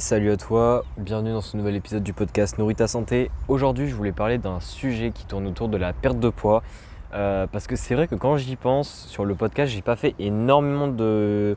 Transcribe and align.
Salut 0.00 0.32
à 0.32 0.36
toi, 0.36 0.84
bienvenue 0.96 1.30
dans 1.30 1.40
ce 1.40 1.56
nouvel 1.56 1.76
épisode 1.76 2.02
du 2.02 2.12
podcast 2.12 2.58
Nourrit 2.58 2.74
ta 2.74 2.88
santé. 2.88 3.30
Aujourd'hui, 3.46 3.86
je 3.86 3.94
voulais 3.94 4.12
parler 4.12 4.38
d'un 4.38 4.58
sujet 4.58 5.12
qui 5.12 5.24
tourne 5.24 5.46
autour 5.46 5.68
de 5.68 5.76
la 5.76 5.92
perte 5.92 6.18
de 6.18 6.30
poids. 6.30 6.64
Euh, 7.12 7.46
parce 7.46 7.68
que 7.68 7.76
c'est 7.76 7.94
vrai 7.94 8.08
que 8.08 8.16
quand 8.16 8.36
j'y 8.36 8.56
pense 8.56 9.06
sur 9.06 9.24
le 9.24 9.36
podcast, 9.36 9.72
j'ai 9.72 9.82
pas 9.82 9.94
fait 9.94 10.16
énormément 10.18 10.88
de, 10.88 11.56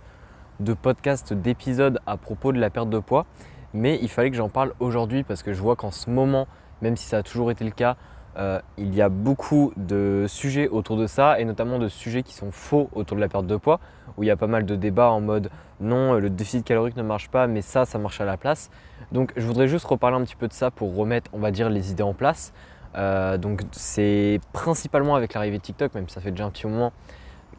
de 0.60 0.74
podcasts, 0.74 1.34
d'épisodes 1.34 2.00
à 2.06 2.18
propos 2.18 2.52
de 2.52 2.60
la 2.60 2.70
perte 2.70 2.92
de 2.92 3.00
poids. 3.00 3.26
Mais 3.74 3.98
il 4.02 4.10
fallait 4.10 4.30
que 4.30 4.38
j'en 4.38 4.50
parle 4.50 4.74
aujourd'hui 4.80 5.24
parce 5.24 5.42
que 5.42 5.54
je 5.54 5.62
vois 5.62 5.76
qu'en 5.76 5.92
ce 5.92 6.10
moment, 6.10 6.48
même 6.84 6.96
si 6.96 7.08
ça 7.08 7.18
a 7.18 7.24
toujours 7.24 7.50
été 7.50 7.66
le 7.66 7.72
cas, 7.72 7.98
euh, 8.38 8.60
il 8.78 8.94
y 8.94 9.02
a 9.02 9.10
beaucoup 9.10 9.74
de 9.78 10.26
sujets 10.28 10.68
autour 10.68 10.96
de 10.96 11.08
ça 11.08 11.40
et 11.40 11.46
notamment 11.46 11.80
de 11.80 11.88
sujets 11.88 12.22
qui 12.22 12.36
sont 12.36 12.52
faux 12.52 12.88
autour 12.94 13.16
de 13.18 13.22
la 13.22 13.30
perte 13.30 13.48
de 13.48 13.56
poids 13.56 13.80
où 14.16 14.24
il 14.24 14.28
y 14.28 14.32
a 14.32 14.38
pas 14.38 14.46
mal 14.46 14.66
de 14.66 14.76
débats 14.76 15.10
en 15.10 15.22
mode 15.22 15.50
non, 15.80 16.14
le 16.14 16.30
déficit 16.30 16.64
calorique 16.64 16.96
ne 16.98 17.04
marche 17.04 17.30
pas 17.30 17.48
mais 17.48 17.62
ça, 17.62 17.86
ça 17.86 17.98
marche 17.98 18.22
à 18.22 18.26
la 18.26 18.38
place. 18.38 18.70
Donc 19.12 19.34
je 19.36 19.46
voudrais 19.46 19.68
juste 19.68 19.86
reparler 19.86 20.18
un 20.18 20.24
petit 20.24 20.36
peu 20.36 20.48
de 20.48 20.54
ça 20.54 20.70
pour 20.70 20.96
remettre, 20.96 21.32
on 21.34 21.40
va 21.40 21.50
dire, 21.50 21.70
les 21.70 21.92
idées 21.92 22.04
en 22.04 22.14
place. 22.14 22.54
Euh, 22.96 23.38
donc 23.38 23.62
c'est 23.72 24.40
principalement 24.54 25.16
avec 25.16 25.34
l'arrivée 25.34 25.58
de 25.58 25.64
TikTok, 25.64 25.96
même 25.96 26.08
si 26.08 26.14
ça 26.14 26.22
fait 26.22 26.32
déjà 26.32 26.46
un 26.46 26.52
petit 26.52 26.68
moment, 26.68 26.94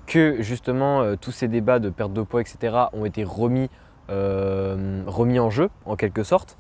que 0.07 0.43
justement 0.43 1.03
euh, 1.03 1.17
tous 1.21 1.33
ces 1.33 1.49
débats 1.49 1.81
de 1.81 1.91
perte 1.91 2.13
de 2.13 2.23
poids, 2.23 2.41
etc. 2.41 2.77
ont 2.93 3.05
été 3.05 3.25
remis 3.25 3.69
en 4.09 5.51
jeu 5.51 5.71
en 5.87 5.97
quelque 5.97 6.23
sorte. 6.23 6.57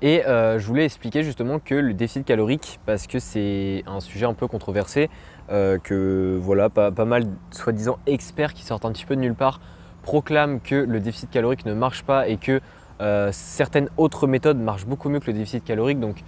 Et 0.00 0.24
euh, 0.26 0.60
je 0.60 0.66
voulais 0.66 0.84
expliquer 0.84 1.24
justement 1.24 1.58
que 1.58 1.74
le 1.74 1.92
déficit 1.92 2.24
calorique, 2.24 2.78
parce 2.86 3.06
que 3.08 3.18
c'est 3.18 3.82
un 3.86 4.00
sujet 4.00 4.26
un 4.26 4.34
peu 4.34 4.46
controversé, 4.46 5.10
euh, 5.50 5.78
que 5.78 6.38
voilà, 6.40 6.68
pas, 6.68 6.90
mal 7.04 7.26
soi-disant 7.50 7.98
experts 8.06 8.54
qui 8.54 8.64
sortent 8.64 8.84
un 8.84 8.92
petit 8.92 9.06
peu 9.06 9.16
de 9.16 9.20
nulle 9.20 9.34
part 9.34 9.60
proclament 10.02 10.60
que 10.60 10.76
le 10.76 11.00
déficit 11.00 11.30
calorique 11.30 11.66
ne 11.66 11.74
marche 11.74 12.02
pas 12.04 12.28
et 12.28 12.36
que 12.36 12.60
euh, 13.00 13.30
certaines 13.32 13.88
autres 13.96 14.26
méthodes 14.26 14.58
marchent 14.58 14.86
beaucoup 14.86 15.08
mieux 15.08 15.20
que 15.20 15.26
le 15.26 15.32
déficit 15.32 15.64
calorique. 15.64 15.98
Donc 15.98 16.22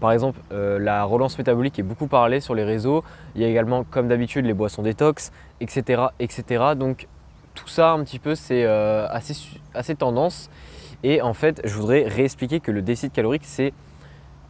par 0.00 0.12
exemple, 0.12 0.38
la 0.52 1.02
relance 1.02 1.36
métabolique 1.38 1.76
est 1.80 1.82
beaucoup 1.82 2.06
parlée 2.06 2.38
sur 2.38 2.54
les 2.54 2.62
réseaux. 2.62 3.02
Il 3.34 3.42
y 3.42 3.44
a 3.44 3.48
également, 3.48 3.82
comme 3.82 4.06
d'habitude, 4.06 4.46
les 4.46 4.54
boissons 4.54 4.82
détox, 4.82 5.32
etc., 5.60 6.02
etc. 6.20 6.64
Donc 6.76 7.08
tout 7.56 7.66
ça 7.66 7.90
un 7.90 8.04
petit 8.04 8.20
peu, 8.20 8.36
c'est 8.36 8.64
assez, 8.64 9.34
assez 9.74 9.96
tendance. 9.96 10.50
Et 11.02 11.22
en 11.22 11.34
fait, 11.34 11.60
je 11.64 11.74
voudrais 11.74 12.04
réexpliquer 12.04 12.60
que 12.60 12.70
le 12.70 12.82
déficit 12.82 13.12
calorique, 13.12 13.44
c'est 13.44 13.72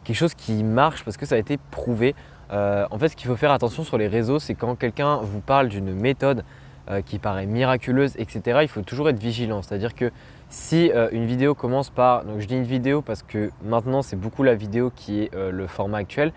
quelque 0.03 0.17
chose 0.17 0.33
qui 0.33 0.63
marche 0.63 1.03
parce 1.03 1.17
que 1.17 1.25
ça 1.25 1.35
a 1.35 1.37
été 1.37 1.57
prouvé. 1.71 2.15
Euh, 2.51 2.85
en 2.89 2.97
fait, 2.97 3.09
ce 3.09 3.15
qu'il 3.15 3.27
faut 3.27 3.35
faire 3.35 3.51
attention 3.51 3.83
sur 3.83 3.97
les 3.97 4.07
réseaux, 4.07 4.39
c'est 4.39 4.55
quand 4.55 4.75
quelqu'un 4.75 5.17
vous 5.17 5.39
parle 5.39 5.67
d'une 5.67 5.93
méthode 5.93 6.43
euh, 6.89 7.01
qui 7.01 7.19
paraît 7.19 7.45
miraculeuse, 7.45 8.15
etc., 8.17 8.59
il 8.63 8.67
faut 8.67 8.81
toujours 8.81 9.09
être 9.09 9.19
vigilant. 9.19 9.61
C'est-à-dire 9.61 9.93
que 9.93 10.11
si 10.49 10.91
euh, 10.91 11.09
une 11.11 11.25
vidéo 11.25 11.53
commence 11.53 11.91
par, 11.91 12.25
donc 12.25 12.39
je 12.39 12.47
dis 12.47 12.55
une 12.55 12.63
vidéo 12.63 13.03
parce 13.03 13.21
que 13.21 13.51
maintenant 13.63 14.01
c'est 14.01 14.15
beaucoup 14.15 14.41
la 14.41 14.55
vidéo 14.55 14.91
qui 14.95 15.21
est 15.21 15.35
le 15.35 15.67
format 15.67 15.99
actuel. 15.99 16.33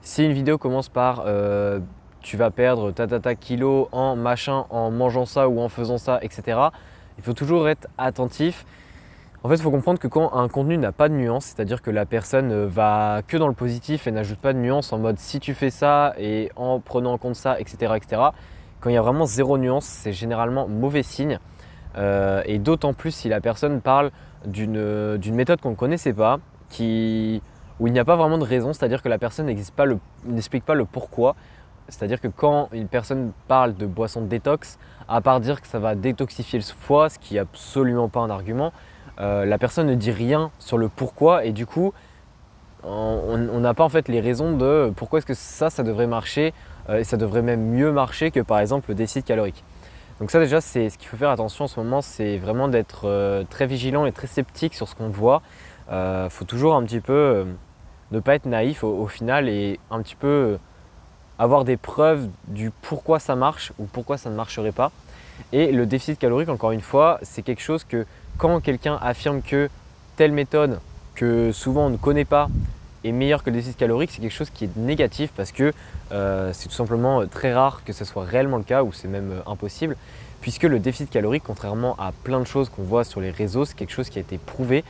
Si 0.00 0.24
une 0.24 0.32
vidéo 0.32 0.58
commence 0.58 0.88
par 0.88 1.24
tu 2.20 2.36
vas 2.36 2.50
perdre 2.50 2.90
ta 2.90 3.06
ta 3.06 3.20
ta 3.20 3.34
kilos 3.34 3.86
en 3.92 4.16
machin, 4.16 4.64
en 4.70 4.90
mangeant 4.90 5.26
ça 5.26 5.48
ou 5.48 5.60
en 5.60 5.68
faisant 5.68 5.98
ça, 5.98 6.18
etc., 6.22 6.58
il 7.18 7.22
faut 7.22 7.34
toujours 7.34 7.68
être 7.68 7.86
attentif 7.96 8.64
en 9.44 9.48
fait, 9.50 9.56
il 9.56 9.62
faut 9.62 9.70
comprendre 9.70 9.98
que 9.98 10.08
quand 10.08 10.32
un 10.32 10.48
contenu 10.48 10.78
n'a 10.78 10.90
pas 10.90 11.10
de 11.10 11.14
nuance, 11.14 11.44
c'est-à-dire 11.44 11.82
que 11.82 11.90
la 11.90 12.06
personne 12.06 12.50
euh, 12.50 12.66
va 12.66 13.20
que 13.28 13.36
dans 13.36 13.46
le 13.46 13.52
positif 13.52 14.06
et 14.06 14.10
n'ajoute 14.10 14.38
pas 14.38 14.54
de 14.54 14.58
nuance 14.58 14.90
en 14.90 14.98
mode 14.98 15.18
si 15.18 15.38
tu 15.38 15.52
fais 15.52 15.68
ça 15.68 16.14
et 16.16 16.50
en 16.56 16.80
prenant 16.80 17.12
en 17.12 17.18
compte 17.18 17.36
ça, 17.36 17.60
etc. 17.60 17.92
etc. 17.94 18.22
quand 18.80 18.88
il 18.88 18.94
y 18.94 18.96
a 18.96 19.02
vraiment 19.02 19.26
zéro 19.26 19.58
nuance, 19.58 19.84
c'est 19.84 20.14
généralement 20.14 20.66
mauvais 20.66 21.02
signe. 21.02 21.38
Euh, 21.98 22.42
et 22.46 22.58
d'autant 22.58 22.94
plus 22.94 23.10
si 23.10 23.28
la 23.28 23.42
personne 23.42 23.82
parle 23.82 24.12
d'une 24.46 25.34
méthode 25.34 25.60
qu'on 25.60 25.70
ne 25.70 25.76
connaissait 25.76 26.14
pas, 26.14 26.38
qui, 26.70 27.42
où 27.80 27.86
il 27.86 27.92
n'y 27.92 27.98
a 27.98 28.04
pas 28.06 28.16
vraiment 28.16 28.38
de 28.38 28.44
raison, 28.44 28.72
c'est-à-dire 28.72 29.02
que 29.02 29.10
la 29.10 29.18
personne 29.18 29.44
n'explique 29.44 30.64
pas, 30.64 30.72
pas 30.72 30.74
le 30.74 30.86
pourquoi. 30.86 31.36
C'est-à-dire 31.88 32.18
que 32.18 32.28
quand 32.28 32.70
une 32.72 32.88
personne 32.88 33.32
parle 33.46 33.74
de 33.74 33.84
boisson 33.84 34.22
de 34.22 34.26
détox, 34.26 34.78
à 35.06 35.20
part 35.20 35.40
dire 35.40 35.60
que 35.60 35.68
ça 35.68 35.78
va 35.78 35.94
détoxifier 35.94 36.58
le 36.58 36.64
foie, 36.64 37.10
ce 37.10 37.18
qui 37.18 37.34
n'est 37.34 37.40
absolument 37.40 38.08
pas 38.08 38.20
un 38.20 38.30
argument, 38.30 38.72
euh, 39.20 39.44
la 39.44 39.58
personne 39.58 39.86
ne 39.86 39.94
dit 39.94 40.10
rien 40.10 40.50
sur 40.58 40.78
le 40.78 40.88
pourquoi 40.88 41.44
et 41.44 41.52
du 41.52 41.66
coup 41.66 41.92
on 42.86 43.60
n'a 43.60 43.72
pas 43.72 43.84
en 43.84 43.88
fait 43.88 44.08
les 44.08 44.20
raisons 44.20 44.58
de 44.58 44.92
pourquoi 44.94 45.18
est-ce 45.18 45.26
que 45.26 45.32
ça, 45.32 45.70
ça 45.70 45.82
devrait 45.82 46.06
marcher 46.06 46.52
euh, 46.90 46.98
et 46.98 47.04
ça 47.04 47.16
devrait 47.16 47.40
même 47.40 47.70
mieux 47.70 47.90
marcher 47.90 48.30
que 48.30 48.40
par 48.40 48.58
exemple 48.60 48.90
le 48.90 48.94
déficit 48.94 49.24
calorique. 49.24 49.64
Donc 50.20 50.30
ça 50.30 50.38
déjà 50.38 50.60
c'est 50.60 50.90
ce 50.90 50.98
qu'il 50.98 51.08
faut 51.08 51.16
faire 51.16 51.30
attention 51.30 51.64
en 51.64 51.68
ce 51.68 51.80
moment, 51.80 52.02
c'est 52.02 52.36
vraiment 52.36 52.68
d'être 52.68 53.08
euh, 53.08 53.42
très 53.48 53.66
vigilant 53.66 54.04
et 54.04 54.12
très 54.12 54.26
sceptique 54.26 54.74
sur 54.74 54.86
ce 54.86 54.94
qu'on 54.94 55.08
voit. 55.08 55.40
Il 55.90 56.28
faut 56.30 56.44
toujours 56.44 56.74
un 56.74 56.82
petit 56.84 57.00
peu 57.00 57.46
ne 58.10 58.20
pas 58.20 58.34
être 58.34 58.46
naïf 58.46 58.84
au, 58.84 59.06
final 59.06 59.48
et 59.50 59.78
un 59.90 60.00
petit 60.00 60.14
peu 60.14 60.58
avoir 61.38 61.64
des 61.64 61.76
preuves 61.76 62.28
du 62.48 62.70
pourquoi 62.70 63.18
ça 63.18 63.34
marche 63.36 63.72
ou 63.78 63.84
pourquoi 63.84 64.16
ça 64.16 64.30
ne 64.30 64.34
marcherait 64.34 64.72
pas. 64.72 64.92
Et 65.52 65.72
le 65.72 65.86
déficit 65.86 66.18
calorique, 66.18 66.48
encore 66.48 66.72
une 66.72 66.80
fois, 66.80 67.18
c'est 67.22 67.42
quelque 67.42 67.62
chose 67.62 67.84
que 67.84 68.06
quand 68.38 68.60
quelqu'un 68.60 68.98
affirme 69.00 69.42
que 69.42 69.68
telle 70.16 70.32
méthode 70.32 70.80
que 71.14 71.52
souvent 71.52 71.86
on 71.86 71.90
ne 71.90 71.96
connaît 71.96 72.24
pas 72.24 72.48
est 73.04 73.12
meilleure 73.12 73.42
que 73.42 73.50
le 73.50 73.56
déficit 73.56 73.76
calorique, 73.76 74.10
c'est 74.12 74.20
quelque 74.20 74.32
chose 74.32 74.50
qui 74.50 74.64
est 74.64 74.76
négatif 74.76 75.30
parce 75.36 75.52
que 75.52 75.72
euh, 76.12 76.50
c'est 76.52 76.68
tout 76.68 76.74
simplement 76.74 77.20
euh, 77.20 77.26
très 77.26 77.52
rare 77.52 77.82
que 77.84 77.92
ce 77.92 78.04
soit 78.04 78.24
réellement 78.24 78.56
le 78.56 78.64
cas 78.64 78.82
ou 78.82 78.92
c'est 78.92 79.08
même 79.08 79.32
euh, 79.32 79.50
impossible 79.50 79.96
puisque 80.40 80.64
le 80.64 80.78
déficit 80.78 81.10
calorique, 81.10 81.42
contrairement 81.46 81.96
à 81.98 82.12
plein 82.12 82.40
de 82.40 82.46
choses 82.46 82.68
qu'on 82.68 82.82
voit 82.82 83.04
sur 83.04 83.20
les 83.20 83.30
réseaux, 83.30 83.64
c'est 83.64 83.76
quelque 83.76 83.92
chose 83.92 84.10
qui 84.10 84.18
a 84.18 84.20
été 84.20 84.36
prouvé, 84.36 84.84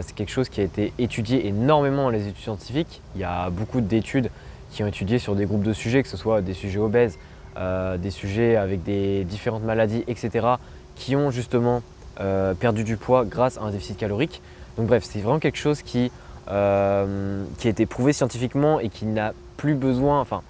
c'est 0.00 0.12
quelque 0.12 0.32
chose 0.32 0.48
qui 0.48 0.60
a 0.60 0.64
été 0.64 0.92
étudié 0.98 1.46
énormément 1.46 2.02
dans 2.02 2.10
les 2.10 2.26
études 2.26 2.42
scientifiques. 2.42 3.00
Il 3.14 3.20
y 3.20 3.24
a 3.24 3.48
beaucoup 3.48 3.80
d'études 3.80 4.28
qui 4.72 4.82
ont 4.82 4.88
étudié 4.88 5.20
sur 5.20 5.36
des 5.36 5.46
groupes 5.46 5.62
de 5.62 5.72
sujets, 5.72 6.02
que 6.02 6.08
ce 6.08 6.16
soit 6.16 6.40
des 6.40 6.52
sujets 6.52 6.80
obèses, 6.80 7.16
des 7.56 8.10
sujets 8.10 8.56
avec 8.56 8.82
des 8.82 9.22
différentes 9.22 9.62
maladies, 9.62 10.02
etc., 10.08 10.48
qui 10.96 11.14
ont 11.14 11.30
justement 11.30 11.82
euh, 12.20 12.52
perdu 12.54 12.82
du 12.82 12.96
poids 12.96 13.24
grâce 13.24 13.58
à 13.58 13.62
un 13.62 13.70
déficit 13.70 13.96
calorique. 13.96 14.42
Donc 14.76 14.88
bref, 14.88 15.04
c'est 15.04 15.20
vraiment 15.20 15.38
quelque 15.38 15.58
chose 15.58 15.82
qui, 15.82 16.10
euh, 16.50 17.44
qui 17.58 17.68
a 17.68 17.70
été 17.70 17.86
prouvé 17.86 18.12
scientifiquement 18.12 18.80
et 18.80 18.88
qui 18.88 19.06
n'a 19.06 19.34
plus 19.56 19.74
besoin, 19.74 20.20
enfin, 20.20 20.42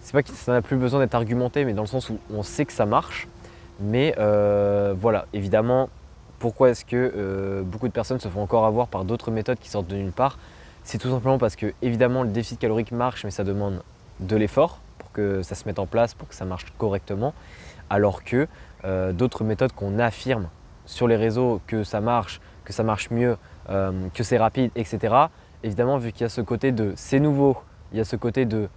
c'est 0.00 0.12
pas 0.12 0.22
que 0.22 0.30
ça 0.30 0.52
n'a 0.52 0.62
plus 0.62 0.76
besoin 0.76 1.00
d'être 1.00 1.14
argumenté, 1.14 1.66
mais 1.66 1.74
dans 1.74 1.82
le 1.82 1.88
sens 1.88 2.08
où 2.08 2.18
on 2.32 2.42
sait 2.42 2.64
que 2.64 2.72
ça 2.72 2.86
marche. 2.86 3.28
Mais 3.78 4.14
euh, 4.16 4.94
voilà, 4.98 5.26
évidemment, 5.34 5.90
pourquoi 6.38 6.70
est-ce 6.70 6.84
que 6.86 7.62
beaucoup 7.64 7.88
de 7.88 7.92
personnes 7.92 8.18
se 8.18 8.28
font 8.28 8.40
encore 8.42 8.64
avoir 8.64 8.88
par 8.88 9.04
d'autres 9.04 9.30
méthodes 9.30 9.58
qui 9.58 9.68
sortent 9.68 9.88
de 9.88 9.96
nulle 9.96 10.12
part? 10.12 10.38
C'est 10.82 10.98
tout 10.98 11.10
simplement 11.10 11.38
parce 11.38 11.56
que 11.56 11.74
évidemment 11.82 12.22
le 12.22 12.30
déficit 12.30 12.58
calorique 12.58 12.90
marche, 12.90 13.24
mais 13.24 13.30
ça 13.30 13.44
demande 13.44 13.82
de 14.20 14.36
l'effort 14.36 14.80
pour 14.98 15.12
que 15.12 15.42
ça 15.42 15.54
se 15.54 15.64
mette 15.66 15.78
en 15.78 15.86
place, 15.86 16.14
pour 16.14 16.26
que 16.26 16.34
ça 16.34 16.46
marche 16.46 16.64
correctement, 16.78 17.34
alors 17.90 18.24
que 18.24 18.48
d'autres 19.12 19.44
méthodes 19.44 19.72
qu'on 19.72 19.98
affirme 19.98 20.48
sur 20.92 21.08
les 21.08 21.16
réseaux 21.16 21.60
que 21.66 21.84
ça 21.84 22.02
marche, 22.02 22.40
que 22.64 22.72
ça 22.72 22.82
marche 22.82 23.10
mieux, 23.10 23.38
euh, 23.70 23.92
que 24.12 24.22
c'est 24.22 24.36
rapide, 24.36 24.70
etc. 24.76 25.14
Évidemment, 25.62 25.96
vu 25.96 26.12
qu'il 26.12 26.20
y 26.20 26.24
a 26.24 26.28
ce 26.28 26.42
côté 26.42 26.70
de 26.70 26.92
c'est 26.96 27.18
nouveau, 27.18 27.56
il 27.92 27.98
y 27.98 28.00
a 28.00 28.04
ce 28.04 28.14
côté 28.14 28.44
de 28.44 28.68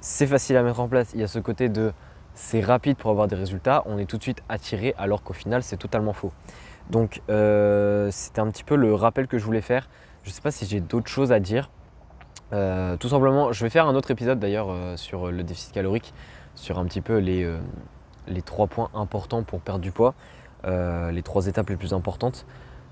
c'est 0.00 0.26
facile 0.26 0.56
à 0.56 0.62
mettre 0.62 0.80
en 0.80 0.88
place, 0.88 1.10
il 1.12 1.20
y 1.20 1.22
a 1.22 1.28
ce 1.28 1.38
côté 1.38 1.68
de 1.68 1.92
c'est 2.32 2.62
rapide 2.62 2.96
pour 2.96 3.10
avoir 3.10 3.28
des 3.28 3.36
résultats, 3.36 3.82
on 3.84 3.98
est 3.98 4.06
tout 4.06 4.16
de 4.16 4.22
suite 4.22 4.42
attiré 4.48 4.94
alors 4.96 5.22
qu'au 5.22 5.34
final 5.34 5.62
c'est 5.62 5.76
totalement 5.76 6.14
faux. 6.14 6.32
Donc 6.88 7.20
euh, 7.28 8.08
c'était 8.12 8.40
un 8.40 8.50
petit 8.50 8.64
peu 8.64 8.74
le 8.76 8.94
rappel 8.94 9.26
que 9.26 9.36
je 9.36 9.44
voulais 9.44 9.60
faire. 9.60 9.90
Je 10.22 10.30
ne 10.30 10.32
sais 10.32 10.40
pas 10.40 10.50
si 10.50 10.64
j'ai 10.64 10.80
d'autres 10.80 11.10
choses 11.10 11.32
à 11.32 11.40
dire. 11.40 11.70
Euh, 12.54 12.96
tout 12.96 13.10
simplement, 13.10 13.52
je 13.52 13.62
vais 13.62 13.70
faire 13.70 13.86
un 13.86 13.94
autre 13.94 14.10
épisode 14.10 14.38
d'ailleurs 14.38 14.74
sur 14.96 15.30
le 15.30 15.42
déficit 15.42 15.72
calorique, 15.74 16.14
sur 16.54 16.78
un 16.78 16.86
petit 16.86 17.02
peu 17.02 17.18
les, 17.18 17.46
les 18.26 18.40
trois 18.40 18.68
points 18.68 18.88
importants 18.94 19.42
pour 19.42 19.60
perdre 19.60 19.80
du 19.80 19.92
poids. 19.92 20.14
Euh, 20.64 21.12
les 21.12 21.22
trois 21.22 21.46
étapes 21.46 21.70
les 21.70 21.76
plus 21.76 21.94
importantes. 21.94 22.44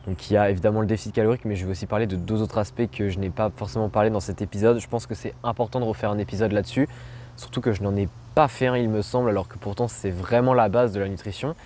Donc 0.06 0.30
il 0.30 0.34
y 0.34 0.36
a 0.36 0.50
évidemment 0.50 0.80
le 0.80 0.86
déficit 0.86 1.12
calorique, 1.12 1.44
mais 1.44 1.56
je 1.56 1.64
vais 1.64 1.72
aussi 1.72 1.86
parler 1.86 2.06
de 2.06 2.14
deux 2.14 2.40
autres 2.40 2.58
aspects 2.58 2.88
que 2.90 3.08
je 3.08 3.18
n'ai 3.18 3.30
pas 3.30 3.50
forcément 3.56 3.88
parlé 3.88 4.08
dans 4.08 4.20
cet 4.20 4.40
épisode. 4.40 4.78
Je 4.78 4.86
pense 4.86 5.06
que 5.06 5.16
c'est 5.16 5.34
important 5.42 5.80
de 5.80 5.84
refaire 5.84 6.10
un 6.10 6.18
épisode 6.18 6.52
là-dessus, 6.52 6.88
surtout 7.36 7.60
que 7.60 7.72
je 7.72 7.82
n'en 7.82 7.96
ai 7.96 8.08
pas 8.36 8.46
fait 8.46 8.68
un, 8.68 8.76
il 8.76 8.88
me 8.88 9.02
semble, 9.02 9.30
alors 9.30 9.48
que 9.48 9.58
pourtant 9.58 9.88
c'est 9.88 10.10
vraiment 10.10 10.54
la 10.54 10.68
base 10.68 10.92
de 10.92 11.00
la 11.00 11.08
nutrition. 11.08 11.56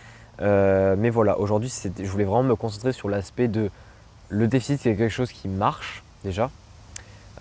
Euh, 0.41 0.97
mais 0.99 1.11
voilà, 1.11 1.39
aujourd'hui, 1.39 1.71
je 1.99 2.09
voulais 2.09 2.25
vraiment 2.25 2.45
me 2.45 2.57
concentrer 2.57 2.93
sur 2.93 3.11
l'aspect 3.11 3.49
de 3.49 3.71
le 4.31 4.49
déficit, 4.49 4.81
c'est 4.81 4.97
quelque 4.97 5.11
chose 5.11 5.33
qui 5.33 5.49
marche 5.49 6.03
déjà. 6.25 6.51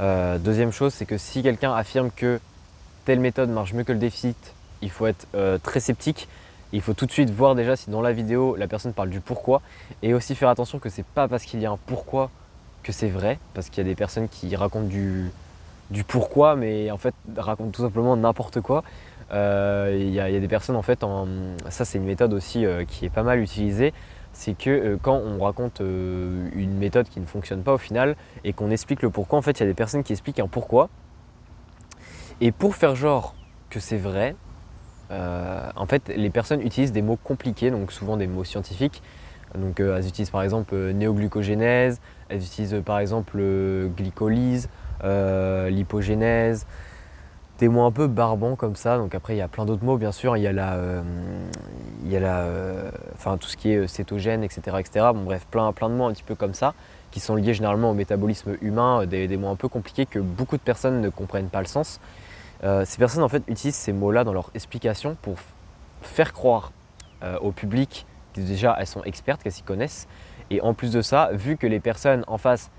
Euh, 0.02 0.38
deuxième 0.38 0.74
chose, 0.74 0.94
c'est 0.94 1.06
que 1.06 1.18
si 1.18 1.44
quelqu'un 1.44 1.74
affirme 1.74 2.12
que 2.14 2.42
telle 3.06 3.22
méthode 3.22 3.50
marche 3.50 3.74
mieux 3.74 3.86
que 3.86 3.94
le 3.94 4.00
déficit, 4.00 4.54
il 4.82 4.90
faut 4.90 5.08
être 5.08 5.28
très 5.64 5.80
sceptique 5.80 6.28
il 6.74 6.81
faut 6.81 6.94
tout 6.94 7.06
de 7.06 7.12
suite 7.12 7.30
voir 7.30 7.56
déjà 7.56 7.75
si 7.75 7.89
dans 7.89 8.01
la 8.01 8.12
vidéo 8.12 8.56
la 8.56 8.68
personne 8.68 8.94
parle 8.94 9.10
du 9.10 9.21
pourquoi 9.21 9.62
et 10.04 10.13
aussi 10.13 10.36
faire 10.36 10.50
attention 10.50 10.80
que 10.80 10.89
c'est 10.89 11.06
pas 11.06 11.27
parce 11.27 11.44
qu'il 11.44 11.62
y 11.62 11.66
a 11.66 11.71
un 11.71 11.80
pourquoi 11.86 12.30
que 12.83 12.92
c'est 12.92 13.10
vrai, 13.10 13.39
parce 13.54 13.69
qu'il 13.69 13.83
y 13.83 13.88
a 13.88 13.89
des 13.89 13.95
personnes 13.95 14.30
qui 14.30 14.56
racontent 14.56 14.88
du, 14.88 15.31
pourquoi 16.07 16.56
mais 16.56 16.92
en 16.92 16.98
fait 16.98 17.13
racontent 17.38 17.71
tout 17.71 17.81
simplement 17.81 18.16
n'importe 18.16 18.62
quoi. 18.62 18.83
Euh, 19.31 19.95
il 20.00 20.10
y, 20.10 20.19
a 20.19 20.39
des 20.39 20.48
personnes 20.48 20.75
en 20.75 20.81
fait, 20.81 21.06
ça 21.69 21.86
c'est 21.86 21.98
une 21.98 22.06
méthode 22.06 22.33
aussi 22.33 22.66
euh, 22.66 22.83
qui 22.86 23.06
est 23.06 23.12
pas 23.12 23.22
mal 23.22 23.39
utilisée, 23.39 23.94
c'est 24.33 24.57
que 24.57 24.98
quand 25.01 25.15
on 25.15 25.44
raconte 25.44 25.81
une 25.81 26.77
méthode 26.77 27.10
qui 27.10 27.19
ne 27.19 27.25
fonctionne 27.25 27.62
pas 27.62 27.74
au 27.74 27.77
final 27.77 28.15
et 28.44 28.54
qu'on 28.54 28.72
explique 28.72 29.01
le 29.01 29.10
pourquoi, 29.10 29.38
en 29.38 29.42
fait, 29.42 29.60
il 29.60 29.60
y 29.62 29.63
a 29.63 29.65
des 29.65 29.74
personnes 29.74 30.04
qui 30.04 30.13
expliquent 30.13 30.39
un 30.39 30.48
pourquoi. 30.48 30.89
Et 32.42 32.51
pour 32.51 32.75
faire 32.75 32.95
genre 32.95 33.36
que 33.69 33.80
c'est 33.80 33.98
vrai, 33.98 34.36
en 35.12 35.86
fait, 35.88 36.12
les 36.16 36.30
personnes 36.30 36.62
utilisent 36.62 36.92
des 36.92 37.02
mots 37.02 37.18
compliqués, 37.24 37.72
donc 37.72 37.92
souvent 37.92 38.18
des 38.18 38.28
mots 38.28 38.44
scientifiques. 38.44 39.02
Donc, 39.56 39.80
elles 39.80 40.08
utilisent 40.08 40.30
par 40.30 40.44
exemple 40.44 40.76
néoglucogénèse, 40.76 42.00
elles 42.30 42.44
utilisent 42.44 42.82
par 42.86 43.00
exemple 43.00 43.40
glycolyse, 43.96 44.70
l'hypogénèse, 45.04 46.66
des 47.60 47.68
mots 47.68 47.84
un 47.84 47.92
peu 47.92 48.08
barbants 48.08 48.56
comme 48.56 48.76
ça. 48.76 48.98
Donc 48.98 49.14
après, 49.14 49.36
il 49.36 49.38
y 49.38 49.42
a 49.42 49.48
plein 49.48 49.66
d'autres 49.66 49.84
mots, 49.84 49.98
bien 49.98 50.12
sûr. 50.12 50.38
Il 50.38 50.44
y 50.44 50.48
a 50.48 50.54
la, 50.54 50.74
euh, 50.74 51.02
il 52.04 52.12
y 52.12 52.18
a 52.18 52.20
la, 52.20 52.40
euh, 52.40 52.90
tout 53.40 53.48
ce 53.48 53.58
qui 53.58 53.72
est 53.72 53.78
euh, 53.78 53.88
cétogène, 53.88 54.44
etc., 54.44 54.78
etc. 54.80 55.06
Bon 55.14 55.24
bref, 55.24 55.46
plein, 55.52 55.72
plein 55.74 55.90
de 55.90 55.94
mots 55.94 56.06
un 56.06 56.14
petit 56.14 56.24
peu 56.24 56.36
comme 56.36 56.54
ça, 56.54 56.74
qui 57.12 57.20
sont 57.20 57.36
liés 57.36 57.54
généralement 57.54 57.92
au 57.92 57.94
métabolisme 57.94 58.56
humain, 58.62 59.06
des, 59.06 59.28
mots 59.38 59.50
un 59.50 59.56
peu 59.56 59.68
compliqués 59.68 60.06
que 60.06 60.20
beaucoup 60.20 60.58
de 60.58 60.62
personnes 60.62 61.02
ne 61.02 61.10
comprennent 61.10 61.50
pas 61.50 61.60
le 61.60 61.68
sens. 61.68 62.00
Ces 62.62 62.98
personnes 62.98 63.24
en 63.24 63.30
fait 63.30 63.44
utilisent 63.48 63.76
ces 63.76 63.94
mots-là 63.94 64.24
dans 64.24 64.34
leur 64.34 64.52
explication 64.54 65.16
pour 65.22 65.38
faire 66.02 66.34
croire 66.34 66.72
au 67.42 67.52
public 67.52 68.06
que 68.34 68.42
déjà 68.42 68.76
elles 68.80 68.88
sont 68.88 69.04
expertes, 69.04 69.44
qu'elles 69.44 69.52
s'y 69.52 69.64
connaissent. 69.64 70.08
Et 70.50 70.62
en 70.62 70.74
plus 70.74 70.92
de 70.92 71.02
ça, 71.02 71.30
vu 71.34 71.58
que 71.58 71.68
les 71.68 71.80
personnes 71.80 72.24
en 72.28 72.38
face 72.38 72.72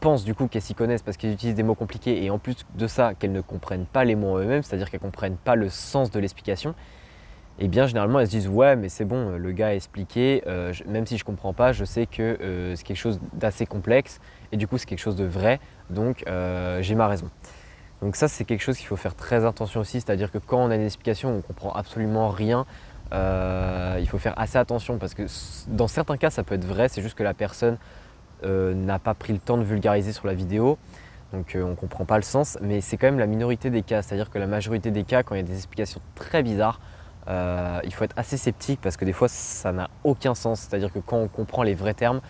pensent 0.00 0.24
du 0.24 0.34
coup 0.34 0.48
qu'elles 0.48 0.62
s'y 0.62 0.74
connaissent 0.74 1.02
parce 1.02 1.16
qu'elles 1.16 1.32
utilisent 1.32 1.54
des 1.54 1.62
mots 1.62 1.74
compliqués 1.74 2.24
et 2.24 2.30
en 2.30 2.38
plus 2.38 2.66
de 2.74 2.86
ça 2.86 3.14
qu'elles 3.14 3.32
ne 3.32 3.40
comprennent 3.40 3.86
pas 3.86 4.04
les 4.04 4.16
mots 4.16 4.38
eux-mêmes, 4.38 4.62
c'est-à-dire 4.62 4.90
qu'elles 4.90 5.00
ne 5.00 5.06
comprennent 5.06 5.36
pas 5.36 5.54
le 5.54 5.68
sens 5.68 6.10
de 6.10 6.18
l'explication, 6.18 6.70
et 7.60 7.64
eh 7.64 7.68
bien 7.68 7.86
généralement 7.86 8.20
elles 8.20 8.26
se 8.26 8.32
disent 8.32 8.48
ouais 8.48 8.76
mais 8.76 8.88
c'est 8.88 9.04
bon, 9.04 9.36
le 9.36 9.52
gars 9.52 9.68
a 9.68 9.74
expliqué, 9.74 10.42
euh, 10.46 10.72
même 10.86 11.06
si 11.06 11.16
je 11.16 11.22
ne 11.22 11.26
comprends 11.26 11.52
pas, 11.52 11.72
je 11.72 11.84
sais 11.84 12.06
que 12.06 12.38
euh, 12.40 12.74
c'est 12.76 12.84
quelque 12.84 12.96
chose 12.96 13.20
d'assez 13.32 13.66
complexe 13.66 14.20
et 14.52 14.56
du 14.56 14.66
coup 14.66 14.78
c'est 14.78 14.86
quelque 14.86 14.98
chose 15.00 15.16
de 15.16 15.24
vrai, 15.24 15.60
donc 15.90 16.24
euh, 16.26 16.82
j'ai 16.82 16.94
ma 16.94 17.08
raison. 17.08 17.30
Donc 18.02 18.16
ça 18.16 18.28
c'est 18.28 18.44
quelque 18.44 18.62
chose 18.62 18.76
qu'il 18.76 18.86
faut 18.86 18.96
faire 18.96 19.14
très 19.14 19.44
attention 19.44 19.80
aussi, 19.80 20.00
c'est-à-dire 20.00 20.30
que 20.30 20.38
quand 20.38 20.58
on 20.58 20.70
a 20.70 20.76
une 20.76 20.84
explication, 20.84 21.30
on 21.30 21.36
ne 21.36 21.40
comprend 21.40 21.72
absolument 21.72 22.28
rien, 22.28 22.64
il 23.12 24.06
faut 24.08 24.18
faire 24.18 24.38
assez 24.38 24.58
attention 24.58 24.98
parce 24.98 25.14
que 25.14 25.24
dans 25.68 25.88
certains 25.88 26.16
cas 26.16 26.30
ça 26.30 26.42
peut 26.44 26.54
être 26.54 26.64
vrai, 26.64 26.88
c'est 26.88 27.02
juste 27.02 27.16
que 27.16 27.24
la 27.24 27.34
personne 27.34 27.78
euh, 28.44 28.72
n'a 28.72 29.00
pas 29.00 29.14
pris 29.14 29.32
le 29.32 29.40
temps 29.40 29.56
de 29.56 29.64
vulgariser 29.64 30.12
sur 30.12 30.26
la 30.26 30.34
vidéo. 30.34 30.78
Donc 31.32 31.56
euh, 31.56 31.62
on 31.62 31.70
ne 31.70 31.74
comprend 31.74 32.04
pas 32.04 32.16
le 32.16 32.22
sens, 32.22 32.56
mais 32.60 32.80
c'est 32.80 32.96
quand 32.96 33.08
même 33.08 33.18
la 33.18 33.26
minorité 33.26 33.68
des 33.68 33.82
cas. 33.82 34.00
C'est-à-dire 34.02 34.30
que 34.30 34.38
la 34.38 34.46
majorité 34.46 34.90
des 34.92 35.02
cas, 35.02 35.22
quand 35.24 35.34
il 35.34 35.38
y 35.38 35.40
a 35.40 35.46
des 35.46 35.56
explications 35.56 36.00
très 36.14 36.42
bizarres, 36.42 36.80
euh, 37.26 37.80
il 37.84 37.92
faut 37.92 38.04
être 38.04 38.16
assez 38.16 38.36
sceptique 38.36 38.80
parce 38.80 38.96
que 38.96 39.04
des 39.04 39.12
fois 39.12 39.28
ça 39.28 39.72
n'a 39.72 39.90
aucun 40.04 40.34
sens. 40.34 40.60
C'est-à-dire 40.60 40.92
que 40.92 41.00
quand 41.00 41.16
on 41.16 41.26
comprend 41.26 41.64
les 41.64 41.74
vrais 41.74 41.94
termes, 41.94 42.20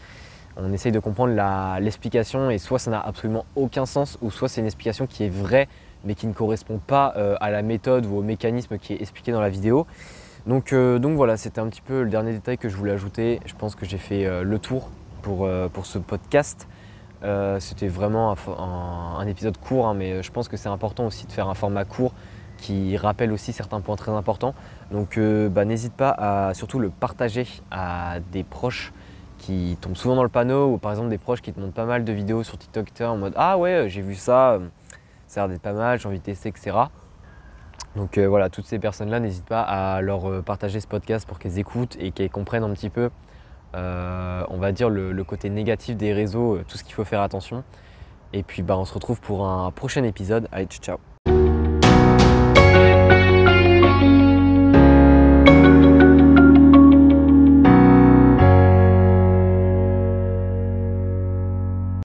on 0.59 0.73
essaye 0.73 0.93
de 0.93 0.99
comprendre 0.99 1.33
l'explication 1.81 2.51
et 2.51 2.59
soit 2.59 2.79
ça 2.79 2.91
n'a 2.91 3.01
absolument 3.01 3.47
aucun 3.57 3.87
sens 3.87 4.19
ou 4.23 4.31
soit 4.31 4.49
c'est 4.49 4.61
une 4.61 4.67
explication 4.67 5.07
qui 5.07 5.25
est 5.25 5.29
vraie 5.29 5.69
mais 6.05 6.15
qui 6.15 6.27
ne 6.27 6.33
correspond 6.33 6.79
pas 6.85 7.07
à 7.41 7.51
la 7.51 7.63
méthode 7.63 8.07
ou 8.07 8.17
au 8.19 8.23
mécanisme 8.23 8.79
qui 8.79 8.93
est 8.93 9.01
expliqué 9.01 9.33
dans 9.33 9.41
la 9.41 9.51
vidéo. 9.51 9.87
Donc, 10.47 10.73
donc 10.73 11.17
voilà, 11.17 11.37
c'était 11.37 11.61
un 11.61 11.67
petit 11.67 11.81
peu 11.81 12.03
le 12.03 12.09
dernier 12.09 12.33
détail 12.33 12.57
que 12.57 12.69
je 12.69 12.77
voulais 12.77 12.93
ajouter. 12.93 13.41
Je 13.47 13.55
pense 13.55 13.75
que 13.75 13.85
j'ai 13.85 13.99
fait 13.99 14.45
le 14.45 14.59
tour 14.61 14.91
euh, 15.27 15.69
pour, 15.69 15.87
ce 15.87 15.99
podcast. 15.99 16.69
Euh, 17.23 17.61
c'était 17.61 17.89
vraiment 17.89 18.35
un, 19.19 19.27
épisode 19.27 19.59
court, 19.59 19.87
hein, 19.87 19.95
mais 19.95 20.23
je 20.23 20.31
pense 20.31 20.49
que 20.49 20.57
c'est 20.57 20.69
important 20.69 21.07
aussi 21.07 21.27
de 21.27 21.33
faire 21.33 21.49
un 21.49 21.55
format 21.55 21.85
court 21.85 22.13
qui 22.57 22.97
rappelle 22.97 23.33
aussi 23.33 23.53
certains 23.53 23.81
points 23.81 23.97
très 23.97 24.13
importants. 24.13 24.55
Donc 24.91 25.19
euh, 25.19 25.49
bah, 25.49 25.65
n'hésite 25.65 25.93
pas 25.93 26.11
à 26.11 26.55
surtout 26.55 26.79
le 26.79 26.89
partager 26.89 27.47
à 27.71 28.19
des 28.33 28.43
proches 28.43 28.93
qui 29.39 29.79
tombent 29.81 29.97
souvent 29.97 30.17
dans 30.17 30.23
le 30.23 30.29
panneau 30.29 30.73
ou 30.73 30.79
par 30.79 30.93
exemple 30.93 31.09
des 31.09 31.19
proches 31.19 31.41
qui 31.41 31.53
te 31.53 31.61
montrent 31.61 31.75
pas 31.75 31.87
mal 31.87 32.05
de 32.05 32.13
vidéos 32.13 32.43
sur 32.43 32.59
TikTok 32.59 32.89
en 33.01 33.17
mode 33.17 33.33
Ah 33.37 33.57
ouais, 33.59 33.87
j'ai 33.89 34.03
vu 34.03 34.15
ça, 34.15 34.59
ça 35.27 35.43
a 35.43 35.47
l'air 35.47 35.55
d'être 35.55 35.63
pas 35.63 35.73
mal, 35.73 35.99
j'ai 35.99 36.09
envie 36.09 36.19
de 36.19 36.25
tester, 36.25 36.49
etc. 36.49 36.77
Donc 37.97 38.19
voilà, 38.19 38.51
toutes 38.51 38.67
ces 38.67 38.79
personnes-là, 38.79 39.21
n'hésite 39.21 39.47
pas 39.47 39.63
à 39.63 40.01
leur 40.03 40.43
partager 40.45 40.81
ce 40.81 40.87
podcast 40.87 41.27
pour 41.27 41.39
qu'elles 41.39 41.59
écoutent 41.59 41.97
et 41.99 42.11
qu'elles 42.13 42.31
comprennent 42.31 42.65
un 42.65 42.73
petit 42.75 42.91
peu 42.91 43.11
euh, 43.75 44.45
on 44.49 44.59
va 44.59 44.73
dire 44.73 44.89
le, 44.89 45.25
côté 45.25 45.51
négatif 45.51 45.97
des 45.97 46.13
réseaux, 46.13 46.57
euh, 46.57 46.65
tout 46.67 46.79
ce 46.79 46.85
qu'il 46.85 46.95
faut 46.95 47.05
faire 47.05 47.21
attention. 47.21 47.65
Et 48.33 48.43
puis 48.43 48.63
bah, 48.63 48.77
on 48.79 48.85
se 48.85 48.95
retrouve 48.95 49.21
pour 49.21 49.47
un 49.47 49.71
prochain 49.71 50.05
épisode. 50.05 50.49
Allez, 50.53 50.67
ciao 50.67 50.99